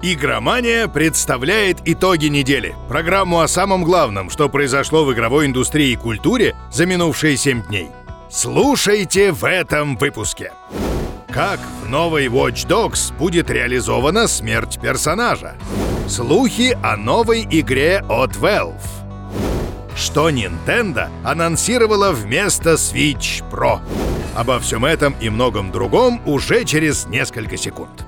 Игромания 0.00 0.86
представляет 0.86 1.78
итоги 1.84 2.26
недели. 2.26 2.76
Программу 2.88 3.40
о 3.40 3.48
самом 3.48 3.82
главном, 3.82 4.30
что 4.30 4.48
произошло 4.48 5.04
в 5.04 5.12
игровой 5.12 5.46
индустрии 5.46 5.90
и 5.90 5.96
культуре 5.96 6.54
за 6.70 6.86
минувшие 6.86 7.36
7 7.36 7.64
дней. 7.64 7.88
Слушайте 8.30 9.32
в 9.32 9.44
этом 9.44 9.96
выпуске. 9.96 10.52
Как 11.28 11.58
в 11.82 11.88
новой 11.88 12.26
Watch 12.26 12.64
Dogs 12.68 13.12
будет 13.18 13.50
реализована 13.50 14.28
смерть 14.28 14.78
персонажа? 14.80 15.56
Слухи 16.06 16.78
о 16.80 16.96
новой 16.96 17.42
игре 17.50 18.04
от 18.08 18.36
Valve. 18.36 18.76
Что 19.96 20.30
Nintendo 20.30 21.08
анонсировала 21.24 22.12
вместо 22.12 22.74
Switch 22.74 23.42
Pro? 23.50 23.80
Обо 24.36 24.60
всем 24.60 24.84
этом 24.84 25.16
и 25.20 25.28
многом 25.28 25.72
другом 25.72 26.22
уже 26.24 26.64
через 26.64 27.06
несколько 27.06 27.56
секунд. 27.56 28.06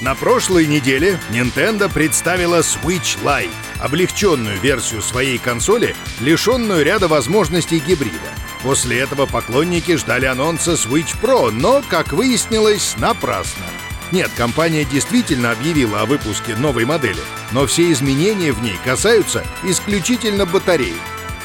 На 0.00 0.16
прошлой 0.16 0.66
неделе 0.66 1.20
Nintendo 1.30 1.92
представила 1.92 2.60
Switch 2.60 3.16
Lite, 3.22 3.50
облегченную 3.78 4.58
версию 4.58 5.02
своей 5.02 5.38
консоли, 5.38 5.94
лишенную 6.18 6.84
ряда 6.84 7.06
возможностей 7.06 7.78
гибрида. 7.78 8.18
После 8.62 8.98
этого 8.98 9.26
поклонники 9.26 9.96
ждали 9.96 10.26
анонса 10.26 10.72
Switch 10.72 11.16
Pro, 11.22 11.52
но, 11.52 11.80
как 11.88 12.12
выяснилось, 12.12 12.96
напрасно. 12.96 13.62
Нет, 14.10 14.32
компания 14.36 14.84
действительно 14.84 15.52
объявила 15.52 16.00
о 16.00 16.06
выпуске 16.06 16.56
новой 16.56 16.84
модели, 16.84 17.22
но 17.52 17.66
все 17.66 17.92
изменения 17.92 18.52
в 18.52 18.60
ней 18.62 18.78
касаются 18.84 19.44
исключительно 19.62 20.44
батареи. 20.44 20.96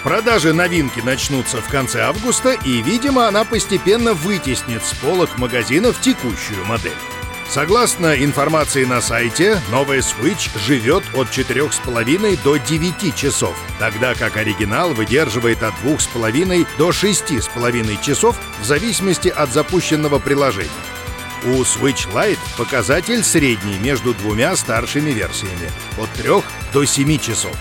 Продажи 0.01 0.53
новинки 0.53 1.01
начнутся 1.01 1.61
в 1.61 1.67
конце 1.67 2.01
августа, 2.01 2.53
и, 2.53 2.81
видимо, 2.81 3.27
она 3.27 3.43
постепенно 3.43 4.13
вытеснит 4.13 4.83
с 4.83 4.93
полок 4.95 5.37
магазинов 5.37 6.01
текущую 6.01 6.65
модель. 6.65 6.93
Согласно 7.49 8.13
информации 8.13 8.85
на 8.85 9.01
сайте, 9.01 9.59
новая 9.71 10.01
Switch 10.01 10.51
живет 10.59 11.03
от 11.15 11.29
4,5 11.29 12.43
до 12.43 12.57
9 12.57 13.15
часов, 13.15 13.57
тогда 13.79 14.13
как 14.13 14.37
оригинал 14.37 14.93
выдерживает 14.93 15.63
от 15.63 15.73
2,5 15.83 16.67
до 16.77 16.89
6,5 16.89 18.03
часов 18.03 18.39
в 18.61 18.65
зависимости 18.65 19.29
от 19.29 19.51
запущенного 19.51 20.19
приложения. 20.19 20.69
У 21.43 21.63
Switch 21.63 22.07
Lite 22.13 22.37
показатель 22.55 23.23
средний 23.23 23.79
между 23.79 24.13
двумя 24.13 24.55
старшими 24.55 25.09
версиями— 25.09 25.71
от 25.97 26.11
3 26.11 26.43
до 26.71 26.85
7 26.85 27.17
часов. 27.17 27.57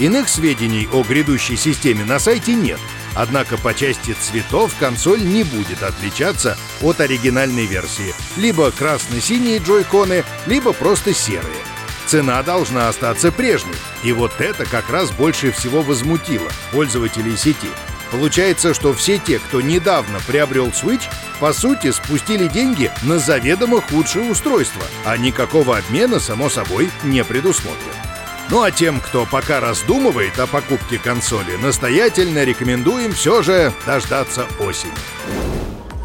Иных 0.00 0.28
сведений 0.28 0.88
о 0.92 1.04
грядущей 1.04 1.56
системе 1.56 2.04
на 2.04 2.18
сайте 2.18 2.54
нет— 2.54 2.80
Однако 3.18 3.58
по 3.58 3.74
части 3.74 4.12
цветов 4.12 4.72
консоль 4.78 5.20
не 5.20 5.42
будет 5.42 5.82
отличаться 5.82 6.56
от 6.80 7.00
оригинальной 7.00 7.66
версии. 7.66 8.14
Либо 8.36 8.70
красно-синие 8.70 9.58
джойконы, 9.58 10.24
либо 10.46 10.72
просто 10.72 11.12
серые. 11.12 11.64
Цена 12.06 12.40
должна 12.44 12.88
остаться 12.88 13.32
прежней. 13.32 13.74
И 14.04 14.12
вот 14.12 14.40
это 14.40 14.64
как 14.66 14.88
раз 14.88 15.10
больше 15.10 15.50
всего 15.50 15.82
возмутило 15.82 16.48
пользователей 16.70 17.36
сети. 17.36 17.70
Получается, 18.12 18.72
что 18.72 18.94
все 18.94 19.18
те, 19.18 19.40
кто 19.40 19.60
недавно 19.60 20.20
приобрел 20.24 20.68
Switch, 20.68 21.02
по 21.40 21.52
сути 21.52 21.90
спустили 21.90 22.46
деньги 22.46 22.92
на 23.02 23.18
заведомо 23.18 23.80
худшее 23.80 24.30
устройство, 24.30 24.82
а 25.04 25.16
никакого 25.16 25.76
обмена, 25.76 26.20
само 26.20 26.48
собой, 26.48 26.88
не 27.02 27.24
предусмотрено. 27.24 28.07
Ну 28.50 28.62
а 28.62 28.70
тем, 28.70 29.00
кто 29.00 29.26
пока 29.26 29.60
раздумывает 29.60 30.38
о 30.38 30.46
покупке 30.46 30.98
консоли, 30.98 31.56
настоятельно 31.62 32.44
рекомендуем 32.44 33.12
все 33.12 33.42
же 33.42 33.74
дождаться 33.84 34.46
осени. 34.58 34.92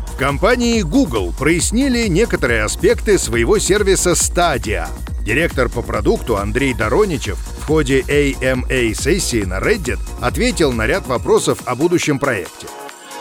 В 0.07 0.17
компании 0.17 0.81
Google 0.81 1.33
прояснили 1.37 2.07
некоторые 2.07 2.63
аспекты 2.63 3.17
своего 3.17 3.59
сервиса 3.59 4.11
Stadia. 4.11 4.87
Директор 5.23 5.69
по 5.69 5.81
продукту 5.81 6.37
Андрей 6.37 6.73
Дороничев 6.73 7.37
в 7.61 7.65
ходе 7.65 8.01
AMA-сессии 8.01 9.43
на 9.45 9.59
Reddit 9.59 9.99
ответил 10.21 10.73
на 10.73 10.85
ряд 10.85 11.07
вопросов 11.07 11.59
о 11.65 11.75
будущем 11.75 12.19
проекте. 12.19 12.67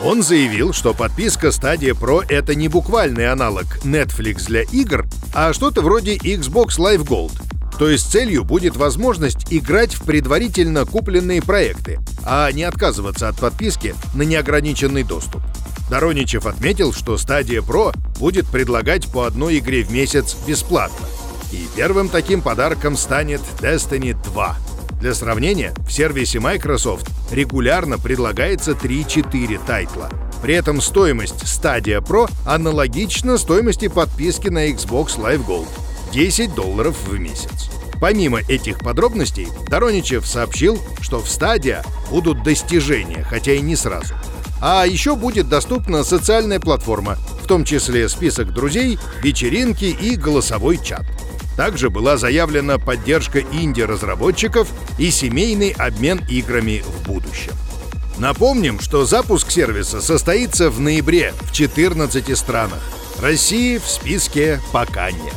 Он 0.03 0.25
заявил, 0.25 0.73
что 0.73 0.95
подписка 0.95 1.49
Stadia 1.49 1.93
Pro— 1.93 2.25
это 2.29 2.57
не 2.57 2.67
буквальный 2.67 3.31
аналог 3.31 3.67
Netflix 3.85 4.47
для 4.47 4.63
игр, 4.63 5.05
а 5.33 5.53
что-то 5.53 5.81
вроде 5.81 6.17
Xbox 6.17 6.79
Live 6.79 7.07
Gold, 7.07 7.41
то 7.79 7.89
есть 7.89 8.11
целью 8.11 8.45
будет 8.45 8.77
возможность 8.77 9.47
играть 9.51 9.95
в 9.95 10.05
предварительно 10.05 10.85
купленные 10.85 11.43
проекты, 11.43 11.99
а 12.25 12.51
не 12.53 12.63
отказываться 12.63 13.29
от 13.29 13.37
подписки 13.37 13.95
на 14.15 14.23
неограниченный 14.23 15.03
доступ. 15.03 15.43
Дороничев 15.91 16.47
отметил, 16.47 16.93
что 16.93 17.19
стадия 17.19 17.61
Pro 17.61 17.95
будет 18.19 18.47
предлагать 18.47 19.09
по 19.09 19.27
одной 19.27 19.59
игре 19.59 19.85
в 19.85 19.91
месяц 19.91 20.37
бесплатно. 20.47 21.07
И 21.53 21.67
первым 21.77 22.09
таким 22.09 22.41
подарком 22.41 22.97
станет 22.97 23.43
Destiny 23.61 24.17
2. 24.33 24.57
Для 25.01 25.15
сравнения, 25.15 25.75
в 25.87 25.93
сервисе 25.93 26.39
Microsoft 26.39 27.11
регулярно 27.31 27.99
предлагается 27.99 28.71
3-4 28.71 29.61
тайтла. 29.67 30.09
При 30.43 30.55
этом 30.55 30.81
стоимость 30.81 31.43
Stadia 31.43 32.01
Pro 32.01 32.31
аналогична 32.47 33.37
стоимости 33.37 33.89
подписки 33.89 34.49
на 34.49 34.71
Xbox 34.71 35.19
Live 35.19 35.47
Gold. 35.47 35.69
10 36.13 36.55
долларов 36.55 36.97
в 37.07 37.19
месяц. 37.19 37.71
Помимо 38.01 38.41
этих 38.41 38.81
подробностей, 38.81 39.49
Дороничев 39.69 40.27
сообщил, 40.27 40.79
что 41.01 41.21
в 41.21 41.29
стадия 41.29 41.85
будут 42.11 42.43
достижения, 42.43 43.25
хотя 43.29 43.53
и 43.53 43.61
не 43.61 43.77
сразу. 43.77 44.15
А 44.61 44.85
еще 44.85 45.17
будет 45.17 45.49
доступна 45.49 46.05
социальная 46.05 46.61
платформа, 46.61 47.17
в 47.43 47.47
том 47.47 47.65
числе 47.65 48.09
список 48.09 48.53
друзей, 48.53 48.99
вечеринки 49.23 49.85
и 49.85 50.17
голосовой 50.17 50.79
чат. 50.83 51.05
Также 51.57 51.91
была 51.91 52.17
заявлена 52.17 52.79
поддержка 52.79 53.41
инди-разработчиков 53.41 54.69
и 54.99 55.11
семейный 55.11 55.71
обмен 55.71 56.21
играми 56.29 56.83
в 56.87 57.07
будущем. 57.07 57.53
Напомним, 58.19 58.81
что 58.81 59.05
запуск 59.05 59.51
сервиса 59.51 60.01
состоится 60.01 60.71
в 60.71 60.81
ноябре 60.81 61.35
в 61.41 61.53
14 61.53 62.37
странах. 62.39 62.83
России 63.21 63.79
в 63.79 63.89
списке 63.89 64.61
пока 64.73 65.11
нет. 65.11 65.35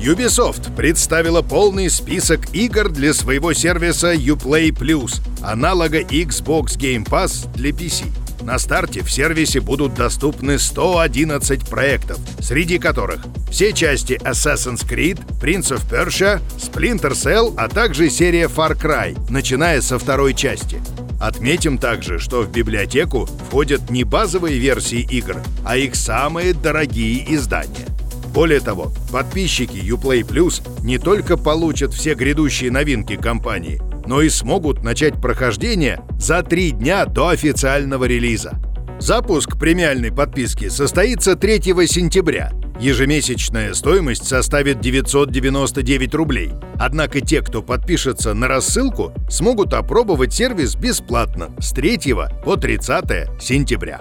Ubisoft 0.00 0.74
представила 0.76 1.42
полный 1.42 1.88
список 1.88 2.54
игр 2.54 2.90
для 2.90 3.14
своего 3.14 3.54
сервиса 3.54 4.14
Uplay 4.14 4.68
Plus, 4.68 5.20
аналога 5.42 6.00
Xbox 6.00 6.76
Game 6.76 7.04
Pass 7.04 7.48
для 7.54 7.70
PC. 7.70 8.04
На 8.42 8.58
старте 8.58 9.02
в 9.02 9.10
сервисе 9.10 9.60
будут 9.60 9.94
доступны 9.94 10.58
111 10.58 11.68
проектов, 11.68 12.18
среди 12.40 12.78
которых 12.78 13.24
все 13.50 13.72
части 13.72 14.20
Assassin's 14.22 14.86
Creed, 14.86 15.18
Prince 15.40 15.74
of 15.74 15.82
Persia, 15.90 16.40
Splinter 16.58 17.12
Cell, 17.12 17.54
а 17.56 17.68
также 17.68 18.10
серия 18.10 18.48
Far 18.48 18.78
Cry, 18.78 19.18
начиная 19.30 19.80
со 19.80 19.98
второй 19.98 20.34
части. 20.34 20.80
Отметим 21.18 21.78
также, 21.78 22.18
что 22.18 22.42
в 22.42 22.52
библиотеку 22.52 23.26
входят 23.48 23.90
не 23.90 24.04
базовые 24.04 24.58
версии 24.58 25.00
игр, 25.00 25.42
а 25.64 25.76
их 25.76 25.96
самые 25.96 26.52
дорогие 26.52 27.34
издания. 27.34 27.95
Более 28.36 28.60
того, 28.60 28.92
подписчики 29.10 29.78
Uplay 29.78 30.20
Plus 30.20 30.60
не 30.84 30.98
только 30.98 31.38
получат 31.38 31.94
все 31.94 32.12
грядущие 32.12 32.70
новинки 32.70 33.16
компании, 33.16 33.80
но 34.06 34.20
и 34.20 34.28
смогут 34.28 34.82
начать 34.84 35.18
прохождение 35.22 36.02
за 36.18 36.42
три 36.42 36.72
дня 36.72 37.06
до 37.06 37.28
официального 37.28 38.04
релиза. 38.04 38.60
Запуск 39.00 39.58
премиальной 39.58 40.12
подписки 40.12 40.68
состоится 40.68 41.34
3 41.34 41.62
сентября. 41.86 42.52
Ежемесячная 42.78 43.72
стоимость 43.72 44.26
составит 44.26 44.80
999 44.80 46.14
рублей. 46.14 46.52
Однако 46.78 47.22
те, 47.22 47.40
кто 47.40 47.62
подпишется 47.62 48.34
на 48.34 48.48
рассылку, 48.48 49.14
смогут 49.30 49.72
опробовать 49.72 50.34
сервис 50.34 50.76
бесплатно 50.76 51.56
с 51.58 51.72
3 51.72 52.14
по 52.44 52.56
30 52.56 53.40
сентября. 53.40 54.00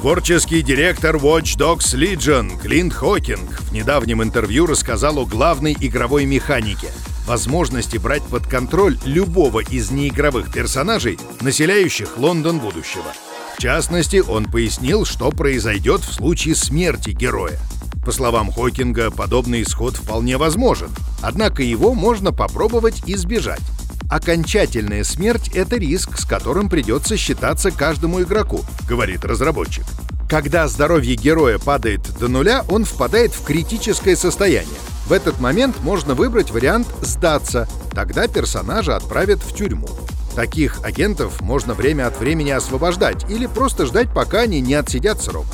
Творческий 0.00 0.62
директор 0.62 1.16
Watch 1.16 1.58
Dogs 1.58 1.96
Legion 1.96 2.56
Клинт 2.62 2.94
Хокинг 2.94 3.50
в 3.62 3.72
недавнем 3.72 4.22
интервью 4.22 4.64
рассказал 4.66 5.18
о 5.18 5.26
главной 5.26 5.76
игровой 5.80 6.24
механике— 6.24 6.86
возможности 7.26 7.96
брать 7.96 8.22
под 8.22 8.46
контроль 8.46 8.96
любого 9.04 9.58
из 9.58 9.90
неигровых 9.90 10.52
персонажей, 10.52 11.18
населяющих 11.40 12.16
Лондон 12.16 12.60
будущего. 12.60 13.12
В 13.56 13.60
частности, 13.60 14.22
он 14.26 14.44
пояснил, 14.44 15.04
что 15.04 15.32
произойдет 15.32 16.02
в 16.02 16.14
случае 16.14 16.54
смерти 16.54 17.10
героя. 17.10 17.58
По 18.04 18.12
словам 18.12 18.52
Хокинга, 18.52 19.10
подобный 19.10 19.62
исход 19.62 19.96
вполне 19.96 20.36
возможен, 20.36 20.90
однако 21.22 21.64
его 21.64 21.92
можно 21.92 22.32
попробовать 22.32 23.02
избежать. 23.04 23.62
Окончательная 24.08 25.04
смерть— 25.04 25.50
это 25.54 25.76
риск, 25.76 26.18
с 26.18 26.24
которым 26.24 26.70
придется 26.70 27.18
считаться 27.18 27.70
каждому 27.70 28.22
игроку, 28.22 28.64
говорит 28.88 29.24
разработчик. 29.24 29.84
Когда 30.30 30.66
здоровье 30.66 31.14
героя 31.14 31.58
падает 31.58 32.00
до 32.18 32.28
нуля, 32.28 32.64
он 32.70 32.86
впадает 32.86 33.32
в 33.32 33.44
критическое 33.44 34.16
состояние. 34.16 34.78
В 35.06 35.12
этот 35.12 35.40
момент 35.40 35.76
можно 35.82 36.14
выбрать 36.14 36.50
вариант 36.50 36.86
«сдаться», 37.02 37.68
тогда 37.92 38.28
персонажа 38.28 38.96
отправят 38.96 39.40
в 39.40 39.54
тюрьму. 39.54 39.88
Таких 40.34 40.82
агентов 40.84 41.40
можно 41.42 41.74
время 41.74 42.06
от 42.06 42.18
времени 42.18 42.50
освобождать 42.50 43.28
или 43.30 43.46
просто 43.46 43.84
ждать, 43.84 44.12
пока 44.14 44.40
они 44.40 44.60
не 44.60 44.74
отсидят 44.74 45.20
срок. 45.22 45.46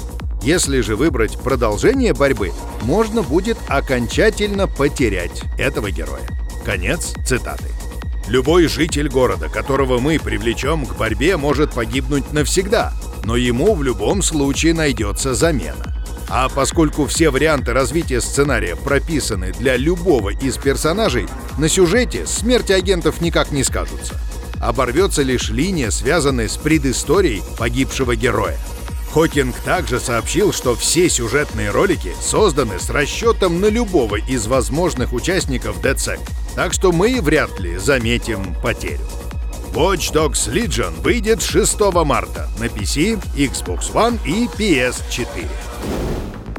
Если 0.43 0.81
же 0.81 0.95
выбрать 0.95 1.39
продолжение 1.41 2.13
борьбы, 2.13 2.53
можно 2.83 3.23
будет 3.23 3.57
окончательно 3.67 4.69
потерять 4.69 5.43
этого 5.59 5.91
героя. 5.91 6.29
Конец 6.65 7.15
цитаты. 7.27 7.74
Любой 8.27 8.69
житель 8.69 9.09
города, 9.09 9.49
которого 9.49 9.99
мы 9.99 10.19
привлечем 10.19 10.87
к 10.87 10.97
борьбе, 10.97 11.37
может 11.37 11.73
погибнуть 11.73 12.33
навсегда, 12.33 12.93
но 13.25 13.37
ему 13.37 13.75
в 13.75 13.83
любом 13.83 14.23
случае 14.23 14.73
найдется 14.73 15.35
замена. 15.35 15.95
А 16.29 16.49
поскольку 16.49 17.07
все 17.07 17.29
варианты 17.29 17.75
развития 17.75 18.23
сценария 18.23 18.77
прописаны 18.77 19.53
для 19.53 19.77
любого 19.77 20.31
из 20.31 20.57
персонажей, 20.57 21.27
на 21.59 21.69
сюжете 21.69 22.27
смерти 22.27 22.73
агентов 22.73 23.21
никак 23.21 23.53
не 23.53 23.63
скажутся. 23.63 24.15
Оборвется 24.59 25.23
лишь 25.23 25.51
линия, 25.51 25.91
связанная 25.91 26.49
с 26.49 26.57
предысторией 26.57 27.43
погибшего 27.59 28.17
героя. 28.17 28.57
Хокинг 29.13 29.55
также 29.61 30.01
сообщил, 30.01 30.53
что 30.53 30.75
все 30.75 31.11
сюжетные 31.11 31.71
ролики 31.71 32.15
созданы 32.21 32.81
с 32.81 32.89
расчетом 32.89 33.61
на 33.61 33.67
любого 33.67 34.17
из 34.17 34.47
возможных 34.47 35.13
участников 35.13 35.81
DedSec, 35.81 36.19
так 36.55 36.73
что 36.73 36.93
мы 36.93 37.21
вряд 37.21 37.59
ли 37.61 37.77
заметим 37.77 38.55
потерю. 38.63 39.01
Watch 39.73 40.13
Dogs 40.13 40.53
Legion 40.53 41.01
выйдет 41.03 41.43
6 41.43 41.81
марта 42.05 42.49
на 42.61 42.67
PC, 42.67 43.21
Xbox 43.37 43.93
One 43.93 44.19
и 44.25 44.47
PS4. 44.47 45.49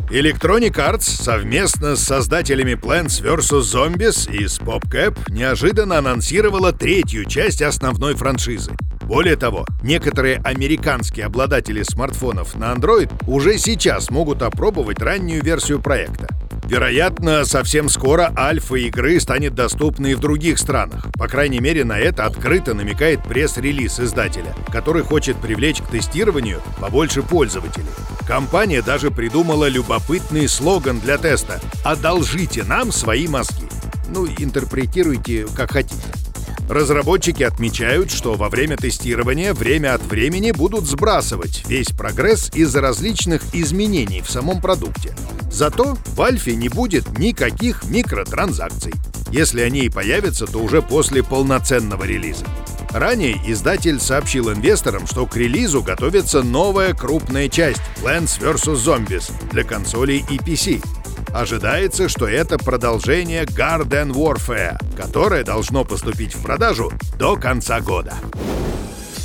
Electronic 0.09 0.73
Arts 0.75 1.23
совместно 1.23 1.95
с 1.95 2.03
создателями 2.03 2.73
Plants 2.73 3.23
vs. 3.23 3.61
Zombies 3.61 4.31
и 4.31 4.47
с 4.47 4.59
PopCap 4.59 5.31
неожиданно 5.31 5.97
анонсировала 5.97 6.73
третью 6.73 7.25
часть 7.25 7.61
основной 7.61 8.15
франшизы. 8.15 8.71
Более 9.01 9.35
того, 9.35 9.65
некоторые 9.81 10.41
американские 10.43 11.25
обладатели 11.25 11.83
смартфонов 11.83 12.55
на 12.55 12.73
Android 12.73 13.11
уже 13.27 13.57
сейчас 13.57 14.09
могут 14.09 14.41
опробовать 14.41 14.99
раннюю 15.01 15.43
версию 15.43 15.81
проекта. 15.81 16.27
Вероятно, 16.67 17.45
совсем 17.45 17.89
скоро 17.89 18.33
альфа 18.35 18.75
игры 18.75 19.19
станет 19.19 19.53
доступна 19.53 20.07
и 20.07 20.15
в 20.15 20.19
других 20.19 20.57
странах. 20.57 21.05
По 21.13 21.27
крайней 21.27 21.59
мере, 21.59 21.83
на 21.85 21.99
это 21.99 22.25
открыто 22.25 22.73
намекает 22.73 23.23
пресс-релиз 23.23 23.99
издателя, 23.99 24.55
который 24.71 25.03
хочет 25.03 25.37
привлечь 25.37 25.81
к 25.81 25.87
тестированию 25.87 26.61
побольше 26.81 27.21
пользователей. 27.21 27.85
Компания 28.27 28.81
даже 28.81 29.11
придумала 29.11 29.69
любопытный 29.69 30.47
слоган 30.47 30.99
для 30.99 31.19
теста 31.19 31.61
«Одолжите 31.83 32.63
нам 32.63 32.91
свои 32.91 33.27
мозги». 33.27 33.67
Ну, 34.09 34.25
интерпретируйте 34.25 35.45
как 35.55 35.71
хотите. 35.71 36.14
Разработчики 36.69 37.43
отмечают, 37.43 38.09
что 38.09 38.33
во 38.33 38.49
время 38.49 38.75
тестирования 38.75 39.53
время 39.53 39.93
от 39.93 40.03
времени 40.03 40.51
будут 40.51 40.85
сбрасывать 40.85 41.63
весь 41.67 41.89
прогресс 41.89 42.49
из-за 42.55 42.81
различных 42.81 43.43
изменений 43.53 44.21
в 44.21 44.31
самом 44.31 44.61
продукте. 44.61 45.15
Зато 45.51 45.95
в 46.05 46.21
Альфе 46.21 46.55
не 46.55 46.69
будет 46.69 47.19
никаких 47.19 47.83
микротранзакций. 47.85 48.93
Если 49.31 49.61
они 49.61 49.81
и 49.81 49.89
появятся, 49.89 50.47
то 50.47 50.59
уже 50.59 50.81
после 50.81 51.23
полноценного 51.23 52.03
релиза. 52.03 52.45
Ранее 52.91 53.37
издатель 53.45 53.99
сообщил 53.99 54.51
инвесторам, 54.51 55.05
что 55.05 55.25
к 55.25 55.35
релизу 55.35 55.83
готовится 55.83 56.41
новая 56.41 56.93
крупная 56.93 57.49
часть 57.49 57.81
Plants 58.01 58.39
vs. 58.39 58.75
Zombies 58.75 59.31
для 59.51 59.63
консолей 59.63 60.25
и 60.29 60.37
PC. 60.37 60.81
Ожидается, 61.35 62.07
что 62.07 62.29
это 62.29 62.57
продолжение 62.57 63.43
Garden 63.43 64.13
Warfare, 64.13 64.77
которое 64.95 65.43
должно 65.43 65.83
поступить 65.83 66.33
в 66.33 66.41
продажу 66.41 66.93
до 67.19 67.35
конца 67.35 67.81
года. 67.81 68.13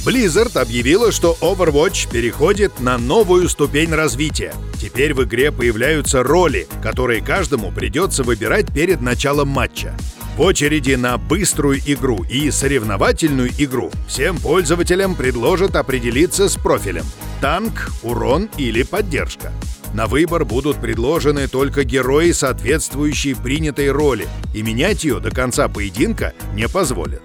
Blizzard 0.05 0.59
объявила, 0.59 1.13
что 1.13 1.37
Overwatch 1.41 2.11
переходит 2.11 2.81
на 2.81 2.99
новую 2.99 3.49
ступень 3.49 3.95
развития. 3.95 4.53
Теперь 4.81 5.15
в 5.15 5.23
игре 5.23 5.53
появляются 5.53 6.25
роли, 6.25 6.67
которые 6.83 7.23
каждому 7.23 7.71
придется 7.71 8.25
выбирать 8.25 8.75
перед 8.75 9.01
началом 9.01 9.47
матча. 9.47 9.97
В 10.37 10.41
очереди 10.41 10.95
на 10.95 11.17
быструю 11.17 11.79
игру 11.79 12.25
и 12.25 12.51
соревновательную 12.51 13.51
игру 13.57 13.93
всем 14.09 14.37
пользователям 14.39 15.15
предложат 15.15 15.77
определиться 15.77 16.49
с 16.49 16.57
профилем– 16.57 17.05
танк, 17.41 17.93
урон 18.03 18.49
или 18.57 18.83
поддержка. 18.83 19.53
На 19.95 20.07
выбор 20.07 20.45
будут 20.45 20.81
предложены 20.81 21.49
только 21.49 21.85
герои, 21.85 22.31
соответствующие 22.33 23.35
принятой 23.35 23.91
роли, 23.91 24.29
и 24.55 24.63
менять 24.63 25.05
ее 25.05 25.19
до 25.19 25.31
конца 25.31 25.69
поединка 25.69 26.33
не 26.55 26.69
позволят. 26.69 27.23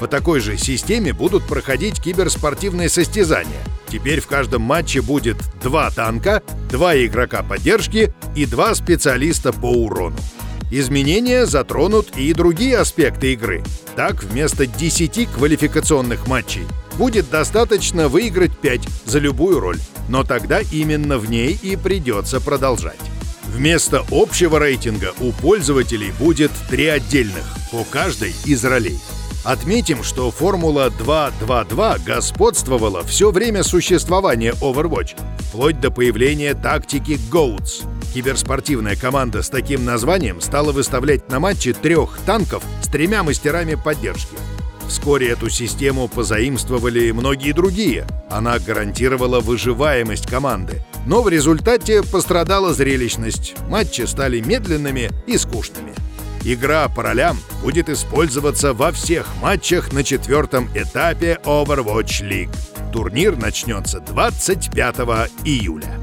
По 0.00 0.06
такой 0.06 0.40
же 0.40 0.56
системе 0.56 1.12
будут 1.12 1.46
проходить 1.46 2.02
киберспортивные 2.02 2.88
состязания. 2.88 3.62
Теперь 3.88 4.20
в 4.20 4.26
каждом 4.26 4.62
матче 4.62 5.00
будет 5.00 5.36
два 5.62 5.90
танка, 5.90 6.42
два 6.70 6.96
игрока 6.96 7.42
поддержки 7.42 8.12
и 8.34 8.46
два 8.46 8.74
специалиста 8.74 9.52
по 9.52 9.70
урону. 9.70 10.16
Изменения 10.70 11.46
затронут 11.46 12.16
и 12.16 12.32
другие 12.32 12.78
аспекты 12.78 13.32
игры. 13.34 13.62
Так, 13.94 14.24
вместо 14.24 14.66
10 14.66 15.28
квалификационных 15.30 16.26
матчей 16.26 16.66
будет 16.96 17.30
достаточно 17.30 18.08
выиграть 18.08 18.56
5 18.56 18.80
за 19.06 19.18
любую 19.18 19.60
роль, 19.60 19.78
но 20.08 20.24
тогда 20.24 20.60
именно 20.60 21.18
в 21.18 21.30
ней 21.30 21.58
и 21.62 21.76
придется 21.76 22.40
продолжать. 22.40 23.00
Вместо 23.44 24.04
общего 24.10 24.58
рейтинга 24.58 25.12
у 25.20 25.32
пользователей 25.32 26.12
будет 26.18 26.50
три 26.68 26.86
отдельных, 26.86 27.44
по 27.70 27.84
каждой 27.84 28.34
из 28.44 28.64
ролей. 28.64 28.98
Отметим, 29.44 30.02
что 30.02 30.32
формула 30.32 30.92
2.2.2 30.98 32.04
господствовала 32.04 33.04
все 33.04 33.30
время 33.30 33.62
существования 33.62 34.52
Overwatch, 34.60 35.16
вплоть 35.38 35.80
до 35.80 35.92
появления 35.92 36.54
тактики 36.54 37.18
GOATS. 37.30 37.86
Киберспортивная 38.12 38.96
команда 38.96 39.42
с 39.42 39.48
таким 39.48 39.84
названием 39.84 40.40
стала 40.40 40.72
выставлять 40.72 41.28
на 41.30 41.38
матче 41.38 41.72
трех 41.72 42.18
танков 42.26 42.64
с 42.82 42.88
тремя 42.88 43.22
мастерами 43.22 43.76
поддержки. 43.76 44.36
Вскоре 44.88 45.30
эту 45.30 45.50
систему 45.50 46.08
позаимствовали 46.08 47.10
многие 47.10 47.52
другие. 47.52 48.06
Она 48.30 48.58
гарантировала 48.58 49.40
выживаемость 49.40 50.26
команды. 50.26 50.82
Но 51.06 51.22
в 51.22 51.28
результате 51.28 52.02
пострадала 52.02 52.72
зрелищность. 52.72 53.54
Матчи 53.68 54.02
стали 54.02 54.40
медленными 54.40 55.10
и 55.26 55.38
скучными. 55.38 55.92
Игра 56.44 56.88
по 56.88 57.02
ролям 57.02 57.38
будет 57.62 57.88
использоваться 57.88 58.72
во 58.72 58.92
всех 58.92 59.26
матчах 59.42 59.92
на 59.92 60.04
четвертом 60.04 60.68
этапе 60.74 61.40
Overwatch 61.44 62.22
League. 62.22 62.54
Турнир 62.92 63.36
начнется 63.36 63.98
25 63.98 64.96
июля. 65.44 66.00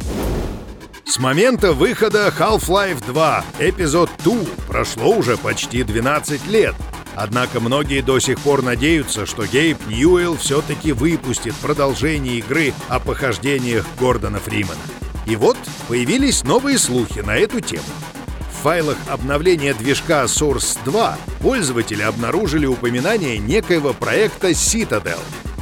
С 1.05 1.17
момента 1.19 1.73
выхода 1.73 2.33
Half-Life 2.37 3.05
2 3.05 3.45
эпизод 3.59 4.09
2 4.23 4.35
прошло 4.67 5.15
уже 5.15 5.37
почти 5.37 5.83
12 5.83 6.47
лет, 6.47 6.75
Однако 7.15 7.59
многие 7.59 8.01
до 8.01 8.19
сих 8.19 8.39
пор 8.39 8.63
надеются, 8.63 9.25
что 9.25 9.45
Гейб 9.45 9.77
Ньюэлл 9.87 10.37
все-таки 10.37 10.91
выпустит 10.91 11.55
продолжение 11.55 12.39
игры 12.39 12.73
о 12.87 12.99
похождениях 12.99 13.85
Гордона 13.99 14.39
Фримана. 14.39 14.81
И 15.25 15.35
вот 15.35 15.57
появились 15.87 16.43
новые 16.43 16.77
слухи 16.77 17.19
на 17.19 17.35
эту 17.35 17.59
тему. 17.59 17.83
В 18.51 18.63
файлах 18.63 18.97
обновления 19.07 19.73
движка 19.73 20.23
Source 20.23 20.77
2 20.85 21.17
пользователи 21.41 22.01
обнаружили 22.01 22.65
упоминание 22.65 23.37
некоего 23.37 23.93
проекта 23.93 24.51
Citadel. 24.51 25.19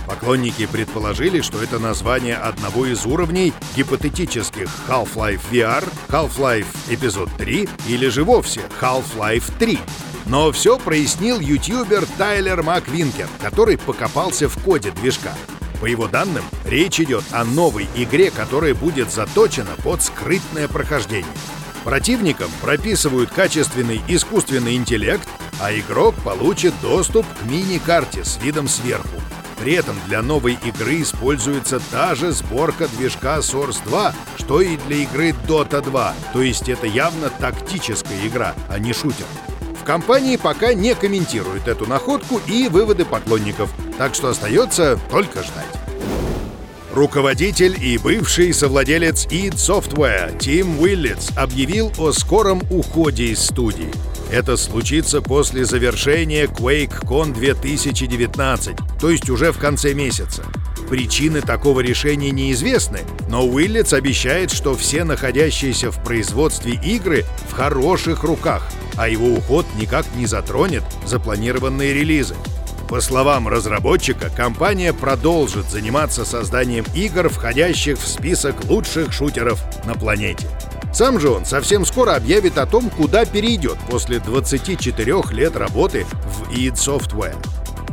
Поклонники 0.07 0.65
предположили, 0.65 1.41
что 1.41 1.61
это 1.61 1.79
название 1.79 2.35
одного 2.35 2.85
из 2.85 3.05
уровней 3.05 3.53
гипотетических 3.75 4.67
Half-Life 4.87 5.41
VR, 5.51 5.87
Half-Life 6.09 6.67
Эпизод 6.89 7.29
3 7.37 7.69
или 7.87 8.07
же 8.07 8.23
вовсе 8.23 8.61
Half-Life 8.81 9.51
3. 9.57 9.79
Но 10.25 10.51
все 10.51 10.77
прояснил 10.77 11.39
ютубер 11.39 12.05
Тайлер 12.17 12.63
Маквинкер, 12.63 13.27
который 13.41 13.77
покопался 13.77 14.47
в 14.47 14.57
коде 14.63 14.91
движка. 14.91 15.33
По 15.79 15.85
его 15.85 16.07
данным, 16.07 16.43
речь 16.65 16.99
идет 16.99 17.23
о 17.31 17.43
новой 17.43 17.87
игре, 17.95 18.29
которая 18.29 18.75
будет 18.75 19.11
заточена 19.11 19.71
под 19.83 20.01
скрытное 20.03 20.67
прохождение. 20.67 21.25
Противникам 21.83 22.51
прописывают 22.61 23.31
качественный 23.31 24.01
искусственный 24.07 24.75
интеллект, 24.75 25.27
а 25.59 25.73
игрок 25.73 26.13
получит 26.23 26.73
доступ 26.81 27.25
к 27.25 27.45
мини-карте 27.49 28.23
с 28.23 28.37
видом 28.41 28.67
сверху. 28.67 29.19
При 29.59 29.73
этом 29.73 29.95
для 30.07 30.21
новой 30.21 30.57
игры 30.63 31.01
используется 31.01 31.79
та 31.91 32.15
же 32.15 32.31
сборка 32.31 32.87
движка 32.87 33.37
Source 33.37 33.83
2, 33.85 34.13
что 34.37 34.61
и 34.61 34.77
для 34.77 34.97
игры 34.97 35.35
Dota 35.47 35.83
2, 35.83 36.15
то 36.33 36.41
есть 36.41 36.67
это 36.69 36.87
явно 36.87 37.29
тактическая 37.29 38.27
игра, 38.27 38.55
а 38.69 38.79
не 38.79 38.93
шутер. 38.93 39.27
В 39.81 39.83
компании 39.83 40.35
пока 40.35 40.75
не 40.75 40.93
комментируют 40.93 41.67
эту 41.67 41.87
находку 41.87 42.39
и 42.47 42.67
выводы 42.67 43.03
поклонников, 43.03 43.71
так 43.97 44.13
что 44.13 44.29
остается 44.29 44.99
только 45.09 45.41
ждать. 45.41 45.65
Руководитель 46.93 47.75
и 47.83 47.97
бывший 47.97 48.53
совладелец 48.53 49.25
id 49.25 49.55
Software 49.55 50.37
Тим 50.37 50.79
Уиллетс 50.79 51.31
объявил 51.35 51.91
о 51.97 52.11
скором 52.11 52.61
уходе 52.69 53.29
из 53.29 53.39
студии. 53.39 53.91
Это 54.31 54.55
случится 54.55 55.19
после 55.19 55.65
завершения 55.65 56.45
QuakeCon 56.45 57.33
2019, 57.33 58.77
то 58.99 59.09
есть 59.09 59.31
уже 59.31 59.51
в 59.51 59.57
конце 59.57 59.95
месяца. 59.95 60.43
Причины 60.91 61.39
такого 61.39 61.79
решения 61.79 62.31
неизвестны, 62.31 62.99
но 63.29 63.47
Уиллетс 63.47 63.93
обещает, 63.93 64.51
что 64.51 64.75
все 64.75 65.05
находящиеся 65.05 65.89
в 65.89 66.03
производстве 66.03 66.73
игры 66.73 67.23
в 67.49 67.53
хороших 67.53 68.25
руках, 68.25 68.67
а 68.97 69.07
его 69.07 69.29
уход 69.29 69.65
никак 69.79 70.05
не 70.17 70.25
затронет 70.25 70.83
запланированные 71.05 71.93
релизы. 71.93 72.35
По 72.89 72.99
словам 72.99 73.47
разработчика, 73.47 74.29
компания 74.35 74.91
продолжит 74.91 75.69
заниматься 75.69 76.25
созданием 76.25 76.83
игр, 76.93 77.29
входящих 77.29 77.97
в 77.97 78.05
список 78.05 78.65
лучших 78.65 79.13
шутеров 79.13 79.63
на 79.85 79.93
планете. 79.93 80.49
Сам 80.93 81.21
же 81.21 81.29
он 81.29 81.45
совсем 81.45 81.85
скоро 81.85 82.17
объявит 82.17 82.57
о 82.57 82.65
том, 82.65 82.89
куда 82.89 83.23
перейдет 83.23 83.77
после 83.89 84.19
24 84.19 85.15
лет 85.31 85.55
работы 85.55 86.05
в 86.25 86.51
id 86.51 86.73
Software. 86.73 87.37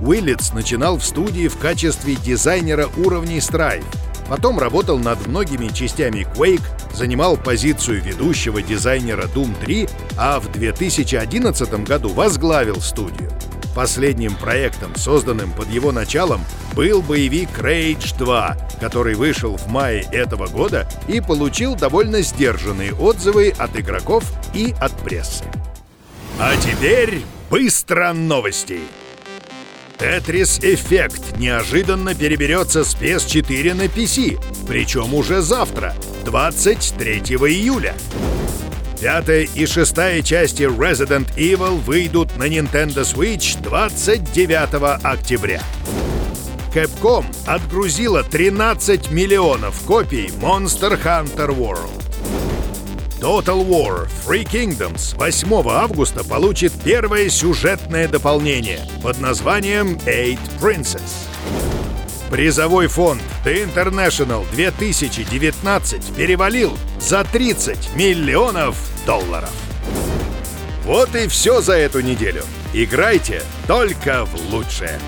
Уиллетс 0.00 0.52
начинал 0.52 0.98
в 0.98 1.04
студии 1.04 1.48
в 1.48 1.56
качестве 1.58 2.14
дизайнера 2.14 2.88
уровней 2.96 3.38
Strive. 3.38 3.84
Потом 4.28 4.58
работал 4.58 4.98
над 4.98 5.26
многими 5.26 5.68
частями 5.68 6.26
Quake, 6.36 6.62
занимал 6.94 7.36
позицию 7.36 8.02
ведущего 8.02 8.60
дизайнера 8.60 9.24
Doom 9.34 9.54
3, 9.64 9.88
а 10.18 10.38
в 10.38 10.52
2011 10.52 11.84
году 11.84 12.10
возглавил 12.10 12.80
студию. 12.80 13.30
Последним 13.74 14.34
проектом, 14.34 14.96
созданным 14.96 15.52
под 15.52 15.68
его 15.68 15.92
началом, 15.92 16.40
был 16.74 17.00
боевик 17.00 17.50
Rage 17.58 18.16
2, 18.18 18.56
который 18.80 19.14
вышел 19.14 19.56
в 19.56 19.68
мае 19.68 20.04
этого 20.12 20.46
года 20.48 20.88
и 21.06 21.20
получил 21.20 21.74
довольно 21.74 22.22
сдержанные 22.22 22.92
отзывы 22.92 23.54
от 23.56 23.78
игроков 23.78 24.24
и 24.52 24.74
от 24.80 24.92
прессы. 24.98 25.44
А 26.40 26.56
теперь 26.56 27.22
быстро 27.50 28.12
новости! 28.12 28.80
Tetris 29.98 30.60
Effect 30.60 31.38
неожиданно 31.40 32.14
переберется 32.14 32.84
с 32.84 32.94
PS4 32.94 33.74
на 33.74 33.86
PC, 33.86 34.40
причем 34.68 35.12
уже 35.12 35.42
завтра, 35.42 35.92
23 36.24 37.18
июля. 37.18 37.96
Пятая 39.00 39.48
и 39.52 39.66
шестая 39.66 40.22
части 40.22 40.62
Resident 40.62 41.34
Evil 41.36 41.80
выйдут 41.80 42.36
на 42.36 42.44
Nintendo 42.44 43.02
Switch 43.02 43.60
29 43.60 45.02
октября. 45.04 45.62
Capcom 46.72 47.24
отгрузила 47.46 48.22
13 48.22 49.10
миллионов 49.10 49.80
копий 49.84 50.28
Monster 50.40 50.96
Hunter 51.02 51.48
World. 51.48 51.97
Total 53.20 53.64
War 53.64 54.08
Three 54.24 54.44
Kingdoms 54.44 55.16
8 55.18 55.68
августа 55.68 56.22
получит 56.22 56.72
первое 56.84 57.28
сюжетное 57.28 58.06
дополнение 58.06 58.80
под 59.02 59.18
названием 59.18 59.96
Eight 60.06 60.38
Princess. 60.60 61.26
Призовой 62.30 62.86
фонд 62.86 63.20
The 63.44 63.64
International 63.64 64.48
2019 64.52 66.14
перевалил 66.14 66.78
за 67.00 67.24
30 67.24 67.96
миллионов 67.96 68.76
долларов. 69.04 69.50
Вот 70.84 71.12
и 71.16 71.26
все 71.26 71.60
за 71.60 71.74
эту 71.74 72.00
неделю. 72.00 72.44
Играйте 72.72 73.42
только 73.66 74.26
в 74.26 74.52
лучшее. 74.52 75.00